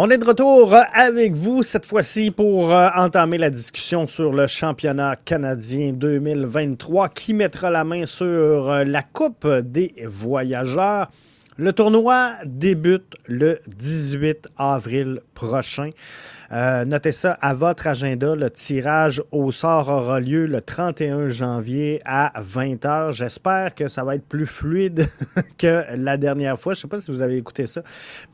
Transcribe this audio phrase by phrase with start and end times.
[0.00, 4.46] On est de retour avec vous cette fois-ci pour euh, entamer la discussion sur le
[4.46, 11.10] championnat canadien 2023 qui mettra la main sur euh, la Coupe des voyageurs.
[11.60, 15.90] Le tournoi débute le 18 avril prochain.
[16.52, 18.36] Euh, notez ça à votre agenda.
[18.36, 23.10] Le tirage au sort aura lieu le 31 janvier à 20h.
[23.10, 25.08] J'espère que ça va être plus fluide
[25.58, 26.74] que la dernière fois.
[26.74, 27.82] Je ne sais pas si vous avez écouté ça,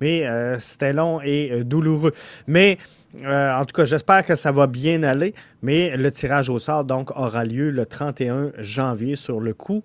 [0.03, 2.13] mais euh, c'était long et euh, douloureux.
[2.47, 2.77] Mais
[3.27, 5.33] en tout cas, j'espère que ça va bien aller.
[5.63, 9.83] Mais le tirage au sort, donc, aura lieu le 31 janvier sur le coup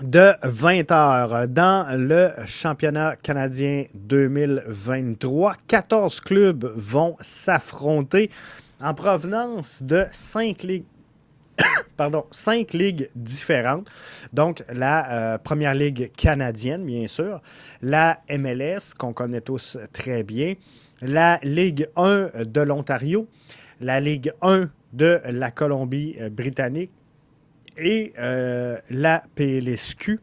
[0.00, 5.56] de 20 heures dans le championnat canadien 2023.
[5.66, 8.30] 14 clubs vont s'affronter
[8.80, 10.84] en provenance de 5 ligues.
[11.96, 13.88] Pardon, cinq ligues différentes.
[14.32, 17.42] Donc, la euh, première ligue canadienne, bien sûr,
[17.82, 20.54] la MLS, qu'on connaît tous très bien,
[21.02, 23.26] la Ligue 1 de l'Ontario,
[23.80, 26.92] la Ligue 1 de la Colombie-Britannique,
[27.80, 30.20] et euh, la PLSQ.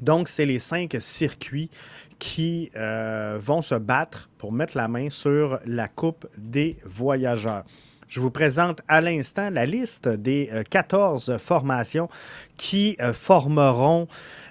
[0.00, 1.70] Donc, c'est les cinq circuits
[2.18, 7.64] qui euh, vont se battre pour mettre la main sur la Coupe des voyageurs.
[8.06, 12.08] Je vous présente à l'instant la liste des 14 euh, formations
[12.56, 14.06] qui formeront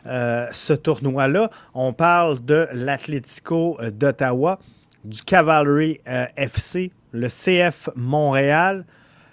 [0.06, 1.50] ce tournoi-là.
[1.74, 4.60] On parle de l'Atlético d'Ottawa,
[5.06, 6.02] du Cavalry
[6.36, 8.86] FC, le CF Montréal,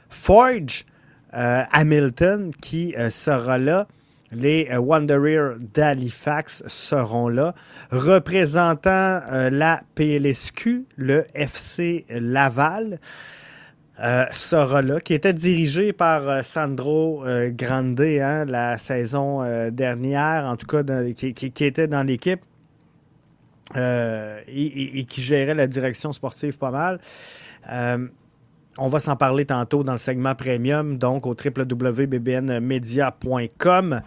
[0.08, 0.84] Forge,
[1.32, 3.86] Hamilton qui euh, sera là.
[4.32, 7.54] Les euh, Wanderers d'Halifax seront là.
[7.90, 9.20] Représentant
[9.50, 13.00] la PLSQ, le FC Laval
[14.32, 20.82] sera là, qui était dirigé par Sandro Grande hein, la saison dernière, en tout cas
[21.12, 22.40] qui, était dans l'équipe.
[23.76, 26.98] et, qui gérait la direction sportive pas mal.
[28.82, 34.00] On va s'en parler tantôt dans le segment premium, donc au www.bbnmedia.com.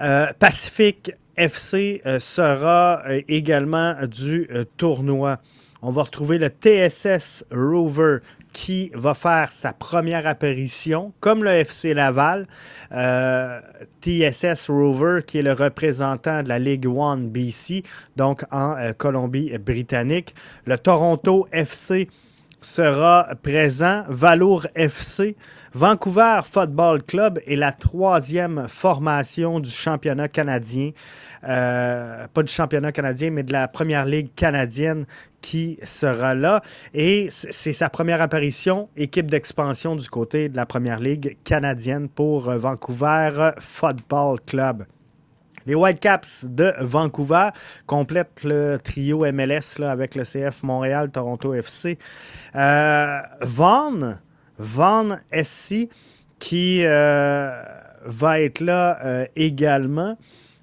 [0.00, 5.40] Euh, Pacific FC euh, sera euh, également du tournoi.
[5.82, 8.18] On va retrouver le TSS Rover
[8.52, 12.46] qui va faire sa première apparition, comme le FC Laval.
[14.00, 17.82] TSS Rover, qui est le représentant de la Ligue One BC,
[18.14, 20.36] donc en Colombie-Britannique.
[20.66, 22.08] Le Toronto FC
[22.64, 24.04] sera présent.
[24.08, 25.36] Valour FC,
[25.74, 30.92] Vancouver Football Club est la troisième formation du championnat canadien.
[31.46, 35.04] Euh, pas du championnat canadien, mais de la première ligue canadienne
[35.40, 36.62] qui sera là.
[36.94, 42.50] Et c'est sa première apparition, équipe d'expansion du côté de la première ligue canadienne pour
[42.50, 44.86] Vancouver Football Club.
[45.66, 47.48] Les Whitecaps de Vancouver
[47.86, 51.98] complètent le trio MLS avec le CF Montréal, Toronto FC.
[52.54, 54.18] Euh, Vaughan,
[55.32, 55.88] SC,
[56.38, 57.62] qui euh,
[58.04, 60.16] va être là euh, également.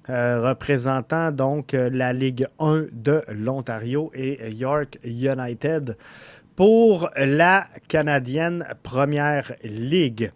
[0.08, 5.96] représentant donc la Ligue 1 de l'Ontario et York United
[6.56, 10.32] pour la canadienne Première Ligue.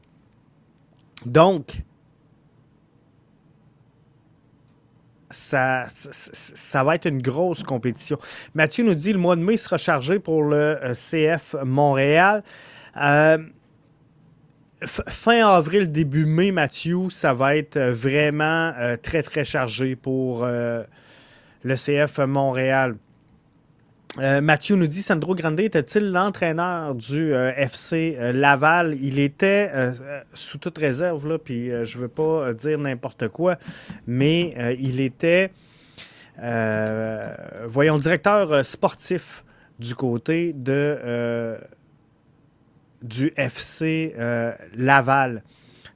[1.25, 1.83] Donc,
[5.37, 8.19] ça, ça, va être une grosse compétition.
[8.55, 12.43] Mathieu nous dit le mois de mai sera chargé pour le euh, CF Montréal.
[12.97, 13.39] Euh,
[14.85, 20.87] fin avril, début mai, Mathieu, ça va être euh, vraiment très, très chargé pour le
[21.75, 22.97] CF Montréal.
[24.19, 28.97] Euh, Mathieu nous dit Sandro Grande était-il l'entraîneur du euh, FC euh, Laval?
[29.01, 29.71] Il était
[30.33, 33.57] sous toute réserve, puis je ne veux pas dire n'importe quoi,
[34.07, 35.51] mais il était,
[37.67, 39.45] voyons, directeur sportif
[39.79, 40.55] du côté
[43.03, 44.15] du FC
[44.75, 45.43] Laval.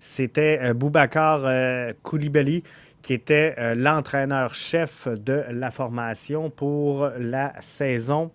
[0.00, 2.62] C'était Boubacar Koulibaly
[3.02, 8.30] qui était euh, l'entraîneur-chef de la formation pour la saison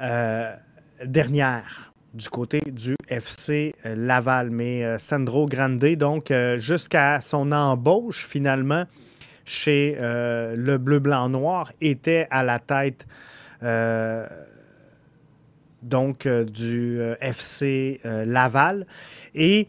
[0.00, 0.54] euh,
[1.04, 4.50] dernière du côté du FC Laval.
[4.50, 8.84] Mais euh, Sandro Grande, donc jusqu'à son embauche finalement
[9.44, 13.06] chez le Bleu-Blanc-Noir, était à la tête
[15.82, 18.86] donc du FC Laval.
[19.34, 19.68] Et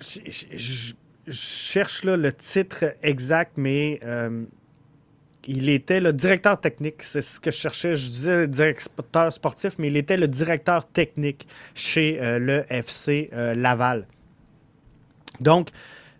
[0.00, 0.94] je,
[1.28, 4.44] cherche le titre exact, mais euh,
[5.46, 7.02] il était le directeur technique.
[7.02, 7.94] C'est ce que je cherchais.
[7.94, 13.54] Je disais directeur sportif, mais il était le directeur technique chez euh, le FC euh,
[13.54, 14.06] Laval.
[15.40, 15.70] Donc,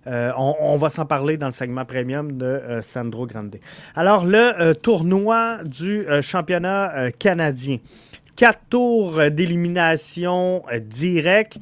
[0.06, 3.56] on, va s'en parler dans le segment premium de Sandro Grande.
[3.94, 7.78] Alors, le tournoi du championnat canadien.
[8.34, 11.58] Quatre tours d'élimination direct.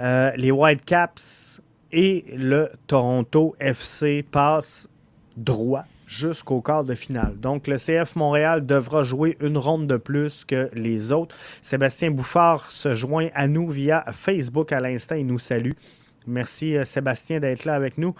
[0.00, 1.60] Les Whitecaps
[1.92, 4.88] et le Toronto FC passent
[5.36, 7.38] droit jusqu'au quart de finale.
[7.38, 11.36] Donc, le CF Montréal devra jouer une ronde de plus que les autres.
[11.62, 15.14] Sébastien Bouffard se joint à nous via Facebook à l'instant.
[15.14, 15.72] Il nous salue.
[16.26, 18.14] Merci, euh, Sébastien, d'être là avec nous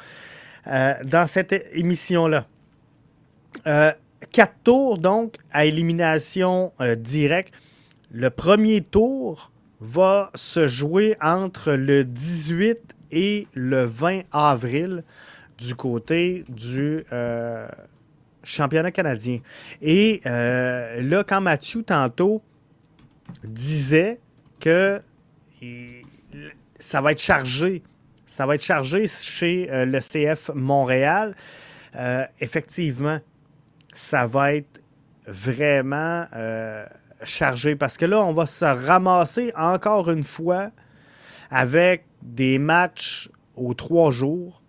[0.68, 2.46] euh, dans cette émission-là.
[3.66, 3.92] Euh,
[4.30, 7.52] quatre tours, donc, à élimination directe.
[8.12, 9.49] Le premier tour
[9.80, 15.04] va se jouer entre le 18 et le 20 avril
[15.58, 17.68] du côté du euh,
[18.42, 19.40] championnat canadien.
[19.82, 22.42] Et euh, là, quand Mathieu, tantôt,
[23.44, 24.18] disait
[24.58, 25.00] que
[26.78, 27.82] ça va être chargé,
[28.26, 31.34] ça va être chargé chez euh, le CF Montréal,
[32.40, 33.18] effectivement,
[33.94, 34.80] ça va être
[35.26, 36.24] vraiment
[37.22, 40.70] chargé parce que là, on va se ramasser encore une fois
[41.50, 44.60] avec des matchs aux trois jours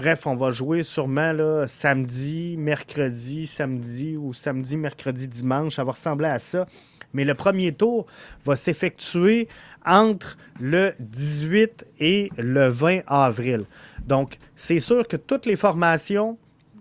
[0.00, 5.74] Bref, on va jouer sûrement là, samedi, mercredi, samedi ou samedi, mercredi, dimanche.
[5.74, 6.64] Ça va ressembler à ça.
[7.12, 8.06] Mais le premier tour
[8.46, 9.46] va s'effectuer
[9.84, 13.64] entre le 18 et le 20 avril.
[14.06, 16.38] Donc, c'est sûr que toutes les formations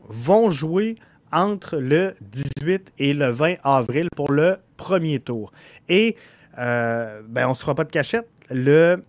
[0.07, 0.95] vont jouer
[1.31, 5.52] entre le 18 et le 20 avril pour le premier tour.
[5.88, 6.16] Et,
[6.58, 8.28] euh, ben, on ne se fera pas de cachette.
[8.50, 9.04] Le.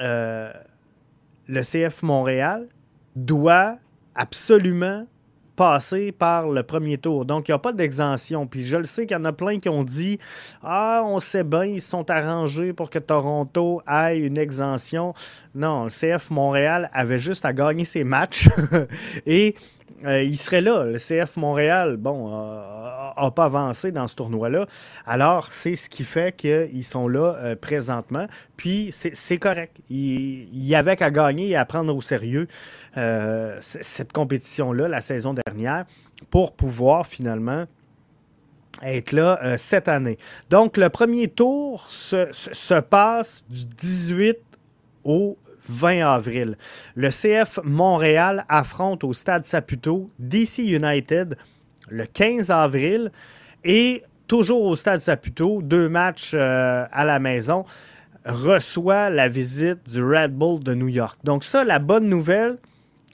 [0.00, 0.52] Euh,
[1.46, 2.68] le CF Montréal
[3.16, 3.76] doit
[4.14, 5.06] absolument
[5.60, 7.26] passer par le premier tour.
[7.26, 8.46] Donc, il n'y a pas d'exemption.
[8.46, 10.18] Puis je le sais qu'il y en a plein qui ont dit
[10.62, 15.12] Ah, on sait bien, ils sont arrangés pour que Toronto ait une exemption.
[15.54, 18.48] Non, le CF Montréal avait juste à gagner ses matchs
[19.26, 19.54] et
[20.04, 20.84] euh, il serait là.
[20.84, 24.66] Le CF Montréal, bon, n'a pas avancé dans ce tournoi-là.
[25.06, 28.26] Alors, c'est ce qui fait qu'ils sont là euh, présentement.
[28.56, 29.76] Puis, c'est correct.
[29.90, 32.48] Il, y avait qu'à gagner et à prendre au sérieux
[32.96, 35.84] euh, cette compétition-là la saison dernière
[36.30, 37.64] pour pouvoir finalement
[38.82, 40.16] être là cette année.
[40.48, 44.38] Donc, le premier tour se, se passe du 18
[45.04, 45.36] au
[45.68, 46.56] 20 avril.
[46.94, 51.36] Le CF Montréal affronte au Stade Saputo DC United
[51.88, 53.10] le 15 avril
[53.64, 57.64] et toujours au Stade Saputo, deux matchs euh, à la maison,
[58.24, 61.18] reçoit la visite du Red Bull de New York.
[61.24, 62.58] Donc ça, la bonne nouvelle,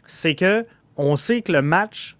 [0.07, 0.67] c'est que
[0.97, 2.17] on sait que le match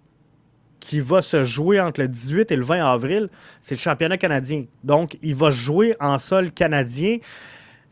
[0.79, 3.29] qui va se jouer entre le 18 et le 20 avril,
[3.59, 4.65] c'est le championnat canadien.
[4.85, 7.17] Donc, il va jouer en sol canadien.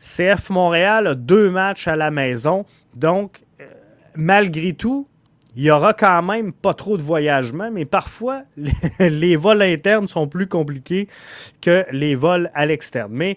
[0.00, 2.64] CF Montréal a deux matchs à la maison.
[2.94, 3.64] Donc, euh,
[4.14, 5.08] malgré tout,
[5.56, 8.42] il y aura quand même pas trop de voyagement, mais parfois,
[8.98, 11.08] les, vols internes sont plus compliqués
[11.62, 13.10] que les vols à l'externe.
[13.12, 13.36] Mais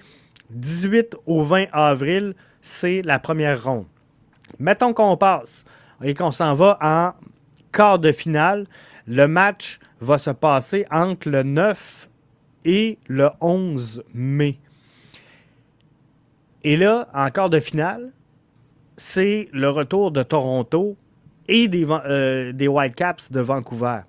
[0.50, 3.86] 18 au 20 avril, c'est la première ronde.
[4.60, 5.64] Mettons qu'on passe
[6.04, 7.14] et qu'on s'en va en
[7.72, 8.68] quart de finale.
[9.08, 12.10] Le match va se passer entre le 9
[12.66, 14.60] et le 11 mai.
[16.70, 18.12] Et là, en quart de finale,
[18.96, 20.98] c'est le retour de Toronto
[21.48, 24.02] et des, euh, des Whitecaps de Vancouver.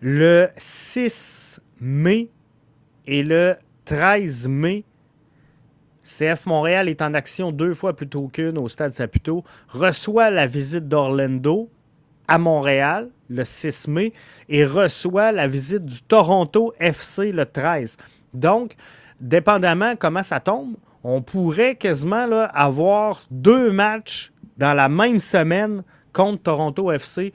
[0.00, 2.30] Le 6 mai
[3.06, 4.84] et le 13 mai,
[6.04, 10.88] CF Montréal est en action deux fois plutôt qu'une au Stade Saputo, reçoit la visite
[10.88, 11.68] d'Orlando
[12.28, 14.14] à Montréal le 6 mai
[14.48, 17.98] et reçoit la visite du Toronto FC le 13.
[18.32, 18.74] Donc,
[19.20, 25.82] dépendamment comment ça tombe, on pourrait quasiment avoir deux matchs dans la même semaine
[26.12, 27.32] contre Toronto FC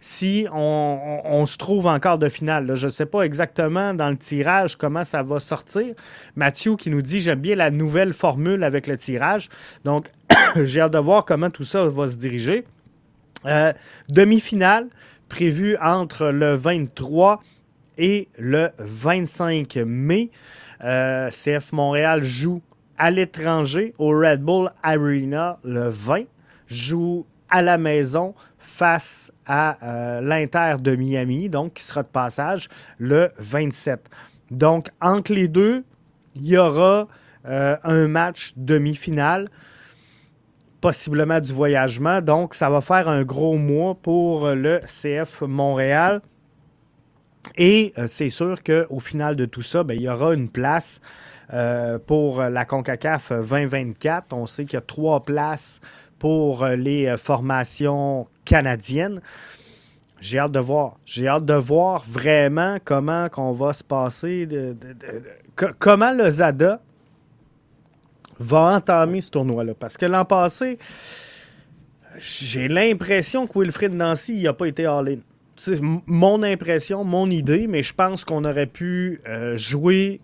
[0.00, 2.74] si on, se trouve en quart de finale.
[2.74, 5.94] je ne sais pas exactement dans le tirage comment ça va sortir.
[6.36, 9.48] Mathieu qui nous dit j'aime bien la nouvelle formule avec le tirage.
[9.84, 10.10] Donc,
[10.56, 12.64] j'ai hâte de voir comment tout ça va se diriger.
[13.44, 13.72] Euh,
[14.08, 14.88] demi-finale
[15.28, 17.42] prévue entre le 23
[17.98, 20.30] et le 25 mai.
[20.84, 22.62] Euh, CF Montréal joue
[22.98, 26.24] à l'étranger au Red Bull Arena le 20,
[26.66, 32.68] joue à la maison face à euh, l'Inter de Miami, donc qui sera de passage
[32.98, 34.10] le 27.
[34.50, 35.84] Donc, entre les deux,
[36.34, 37.08] il y aura
[37.46, 39.48] euh, un match demi-finale,
[40.80, 42.20] possiblement du voyagement.
[42.20, 46.20] Donc, ça va faire un gros mois pour le CF Montréal.
[47.56, 51.00] Et euh, c'est sûr qu'au final de tout ça, ben, il y aura une place
[52.06, 54.32] pour la CONCACAF 2024.
[54.32, 55.80] On sait qu'il y a trois places
[56.18, 59.20] pour les formations canadiennes.
[60.20, 60.98] J'ai hâte de voir.
[61.06, 64.48] J'ai hâte de voir vraiment comment qu'on va se passer,
[65.78, 66.80] comment le ZADA
[68.38, 69.74] va entamer ce tournoi-là.
[69.74, 70.78] Parce que l'an passé,
[72.18, 75.18] j'ai l'impression que Wilfred Nancy n'a pas été all-in.
[75.56, 80.20] C'est mon impression, mon idée, mais je pense qu'on aurait pu euh, jouer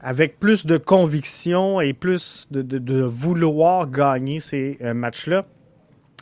[0.00, 5.46] avec plus de conviction et plus de, vouloir gagner ces euh, matchs-là.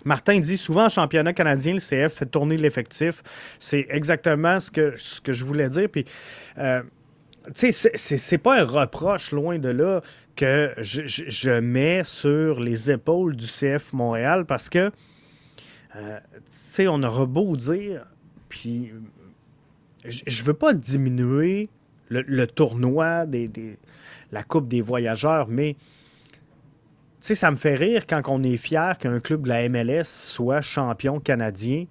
[0.04, 3.22] Martin dit souvent en championnat canadien, le CF fait tourner l'effectif.
[3.58, 4.94] C'est exactement ce que,
[5.32, 5.88] je voulais dire.
[5.88, 6.04] Puis,
[6.58, 6.82] euh,
[7.54, 10.02] tu sais, c'est pas un reproche, loin de là,
[10.36, 14.90] que je, mets sur les épaules du CF Montréal parce que,
[15.96, 18.06] euh, tu sais, on aura beau dire,
[18.48, 18.92] puis
[20.04, 21.68] je veux pas diminuer
[22.08, 23.50] le, tournoi, des,
[24.32, 25.76] la Coupe des voyageurs, mais
[27.20, 31.20] ça me fait rire quand on est fier qu'un club de la MLS soit champion
[31.20, 31.86] canadien,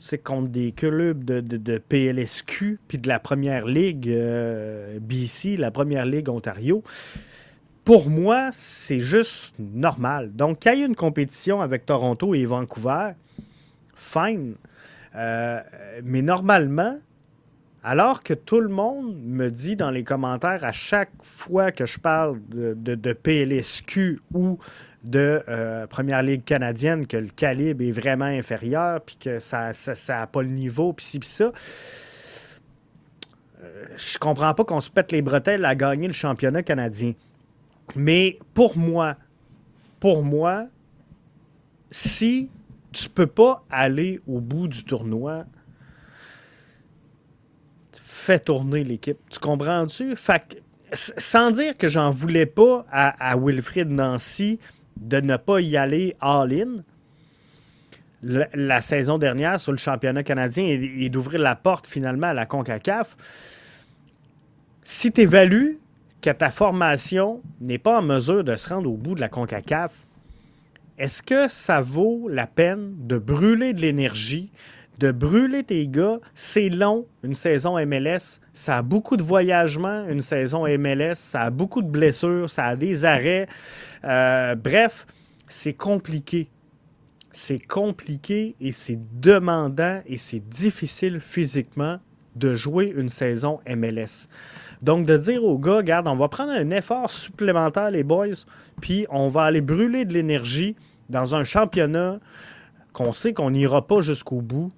[0.00, 6.06] c'est contre des clubs de, PLSQ puis de la première ligue euh, BC, la première
[6.06, 6.82] ligue Ontario.
[7.84, 10.32] Pour moi, c'est juste normal.
[10.34, 13.12] Donc, qu'il y ait une compétition avec Toronto et Vancouver,
[13.94, 14.54] fine.
[15.14, 15.60] Euh,
[16.02, 16.98] mais normalement,
[17.82, 21.98] alors que tout le monde me dit dans les commentaires à chaque fois que je
[21.98, 24.58] parle de PLSQ ou
[25.04, 29.72] de euh, Première Ligue canadienne que le calibre est vraiment inférieur, puis que ça
[30.08, 31.52] n'a pas le niveau, puis ci, puis ça.
[33.62, 37.12] Euh, je comprends pas qu'on se pète les bretelles à gagner le championnat canadien.
[37.96, 39.16] Mais pour moi,
[39.98, 40.66] pour moi,
[41.90, 42.48] si
[42.92, 45.44] tu peux pas aller au bout du tournoi,
[48.30, 49.18] fais tourner l'équipe.
[49.30, 50.14] Tu comprends-tu?
[50.92, 54.58] sans dire que j'en voulais pas à, à Wilfrid Nancy
[54.96, 56.82] de ne pas y aller all-in
[58.22, 63.16] la, saison dernière sur le championnat canadien et, d'ouvrir la porte finalement à la CONCACAF,
[64.82, 65.78] si tu évalues
[66.20, 69.92] que ta formation n'est pas en mesure de se rendre au bout de la CONCACAF,
[70.98, 74.50] est-ce que ça vaut la peine de brûler de l'énergie,
[75.00, 76.18] de brûler tes gars?
[76.34, 78.40] C'est long, une saison MLS.
[78.52, 81.14] Ça a beaucoup de voyagements, une saison MLS.
[81.14, 83.48] Ça a beaucoup de blessures, ça a des arrêts.
[84.04, 85.06] Euh, bref,
[85.48, 86.48] c'est compliqué.
[87.32, 91.98] C'est compliqué et c'est demandant et c'est difficile physiquement
[92.36, 94.28] de jouer une saison MLS.
[94.82, 98.44] Donc, de dire aux gars, regarde, on va prendre un effort supplémentaire, les boys,
[98.80, 100.76] puis on va aller brûler de l'énergie
[101.08, 102.18] dans un championnat
[102.92, 104.72] qu'on sait qu'on n'ira pas jusqu'au bout.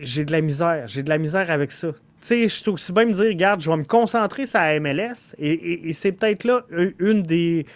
[0.00, 0.86] J'ai de la misère.
[0.86, 1.92] J'ai de la misère avec ça.
[1.92, 4.80] Tu sais, je suis aussi bien me dire, regarde, je vais me concentrer sur la
[4.80, 6.62] MLS et c'est peut-être là
[6.98, 7.66] une des,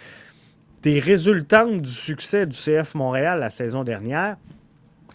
[0.83, 4.37] des résultantes du succès du CF Montréal la saison dernière.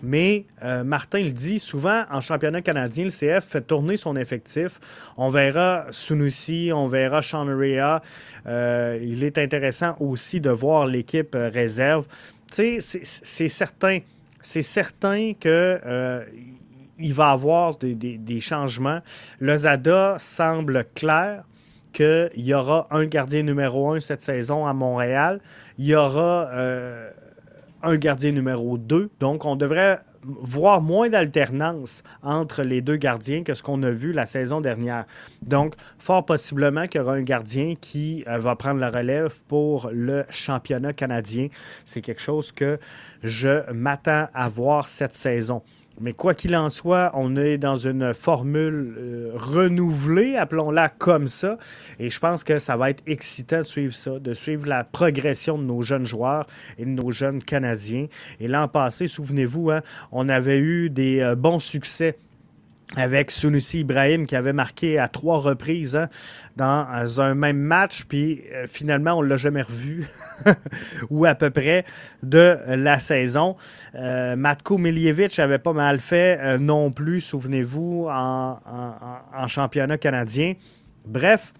[0.03, 4.79] Mais euh, Martin le dit souvent, en championnat canadien, le CF fait tourner son effectif.
[5.17, 11.49] On verra Sunusi, on verra Sean euh, il est intéressant aussi de voir l'équipe euh,
[11.49, 12.05] réserve.
[12.53, 13.99] Tu sais, c'est certain.
[14.41, 15.79] C'est certain que
[16.99, 18.99] il va avoir des, des changements.
[19.39, 21.43] Le ZADA semble clair
[21.95, 25.39] qu'il y aura un gardien numéro un cette saison à Montréal.
[25.77, 27.09] Il y aura euh,
[27.83, 29.09] un gardien numéro 2.
[29.19, 34.11] Donc, on devrait voir moins d'alternance entre les deux gardiens que ce qu'on a vu
[34.11, 35.05] la saison dernière.
[35.41, 39.89] Donc, fort possiblement qu'il y aura un gardien qui euh, va prendre la relève pour
[39.93, 41.47] le championnat canadien.
[41.85, 42.79] C'est quelque chose que
[43.23, 45.61] je m'attends à voir cette saison.
[46.01, 51.57] Mais quoi qu'il en soit, on est dans une formule euh, renouvelée, appelons-la comme ça.
[51.99, 55.57] Et je pense que ça va être excitant de suivre ça, de suivre la progression
[55.57, 56.47] de nos jeunes joueurs
[56.77, 58.07] et de nos jeunes Canadiens.
[58.41, 62.17] Et l'an passé, souvenez-vous, hein, on avait eu des euh, bons succès
[62.95, 66.09] avec Sunusi Ibrahim qui avait marqué à trois reprises hein,
[66.55, 70.07] dans un même match, puis euh, finalement on ne l'a jamais revu,
[71.09, 71.85] ou à peu près,
[72.23, 73.55] de la saison.
[73.95, 80.53] Euh, Matko Miljevic avait pas mal fait euh, non plus, souvenez-vous, en championnat canadien.
[81.05, 81.53] Bref,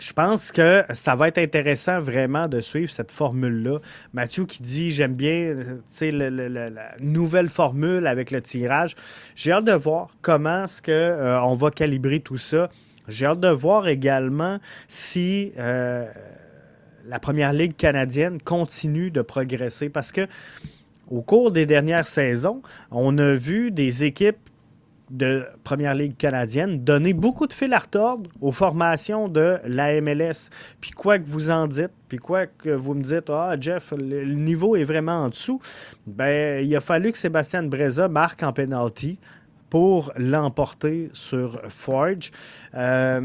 [0.00, 3.78] je pense que ça va être intéressant vraiment de suivre cette formule-là.
[4.12, 5.56] Mathieu qui dit j'aime bien
[6.00, 8.94] la nouvelle formule avec le tirage.
[9.36, 12.70] J'ai hâte de voir comment est-ce qu'on euh, va calibrer tout ça.
[13.08, 14.58] J'ai hâte de voir également
[14.88, 16.06] si euh,
[17.06, 20.26] la première ligue canadienne continue de progresser parce que
[21.10, 24.38] au cours des dernières saisons, on a vu des équipes
[25.10, 30.50] de Première Ligue canadienne, donner beaucoup de fil à retordre aux formations de la MLS.
[30.80, 34.24] Puis quoi que vous en dites, puis quoi que vous me dites, ah, Jeff, le,
[34.24, 35.60] niveau est vraiment en dessous,
[36.06, 39.18] ben, il a fallu que Sébastien Breza marque en penalty
[39.70, 42.30] pour l'emporter sur Forge.
[42.74, 43.22] Euh,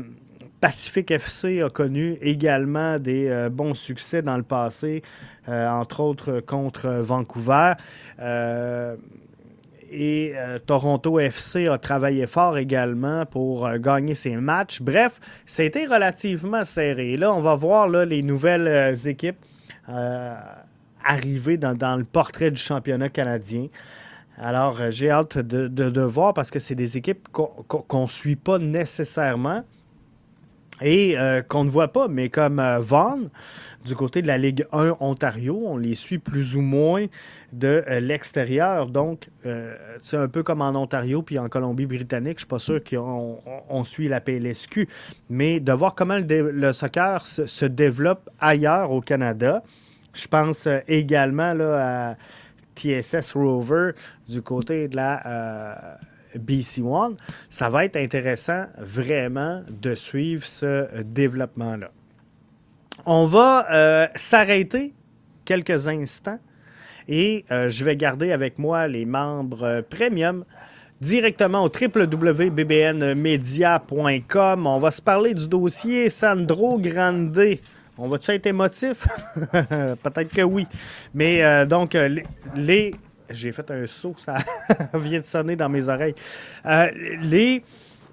[0.61, 5.03] Pacific FC a connu également des euh, bons succès dans le passé,
[5.47, 7.73] euh, entre autres contre Vancouver.
[9.91, 10.33] Et
[10.65, 14.81] Toronto FC a travaillé fort également pour gagner ses matchs.
[14.81, 17.17] Bref, c'était relativement serré.
[17.17, 19.37] Là, on va voir les nouvelles équipes
[21.03, 23.67] arriver dans, le portrait du championnat canadien.
[24.37, 29.63] Alors, j'ai hâte de, voir parce que c'est des équipes qu'on ne suit pas nécessairement
[30.81, 33.21] et euh, qu'on ne voit pas, mais comme euh, Vaughan,
[33.85, 37.05] du côté de la Ligue 1 Ontario, on les suit plus ou moins
[37.53, 38.87] de euh, l'extérieur.
[38.87, 39.29] Donc,
[40.01, 42.39] c'est un peu comme en Ontario puis en Colombie-Britannique.
[42.39, 44.87] Je ne suis pas sûr qu'on suit la PLSQ,
[45.29, 49.63] mais de voir comment le, soccer se, développe ailleurs au Canada.
[50.13, 52.15] Je pense également là, à
[52.75, 53.91] TSS Rover
[54.27, 55.97] du côté de la
[56.35, 57.15] BC One,
[57.49, 61.91] ça va être intéressant vraiment de suivre ce développement-là.
[63.05, 64.93] On va euh, s'arrêter
[65.45, 66.39] quelques instants
[67.07, 70.45] et euh, je vais garder avec moi les membres euh, premium
[71.01, 74.67] directement au www.bbnmedia.com.
[74.67, 77.41] On va se parler du dossier Sandro Grande.
[77.97, 79.07] On va-tu être émotif?
[79.51, 80.67] Peut-être que oui.
[81.13, 81.97] Mais donc,
[82.55, 82.91] les
[83.29, 84.37] j'ai fait un saut, ça
[84.93, 86.15] vient de sonner dans mes oreilles.
[86.65, 86.89] Euh,
[87.21, 87.63] les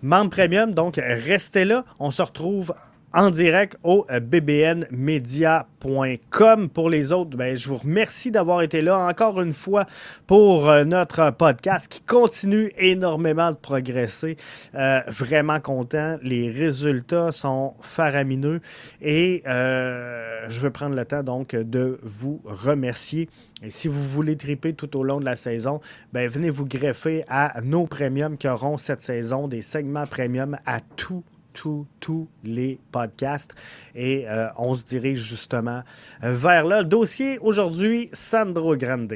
[0.03, 1.85] membres premium, donc restez là.
[1.99, 2.75] On se retrouve
[3.13, 6.69] en direct au euh, bbnmedia.com.
[6.69, 9.87] Pour les autres, ben, je vous remercie d'avoir été là encore une fois
[10.27, 14.37] pour euh, notre podcast qui continue énormément de progresser.
[14.75, 16.19] Euh, vraiment content.
[16.23, 18.61] Les résultats sont faramineux
[19.01, 23.31] et je veux prendre le temps donc de vous remercier.
[23.63, 25.81] Et si vous voulez triper tout au long de la saison,
[26.13, 30.81] ben, venez vous greffer à nos premiums qui auront cette saison, des segments premium à
[30.81, 31.25] tout
[31.57, 33.55] tous, les podcasts.
[33.95, 35.83] Et euh, on se dirige justement
[36.23, 39.09] vers le dossier aujourd'hui, Sandro Grande.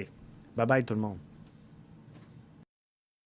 [0.57, 1.30] Bye bye tout le monde.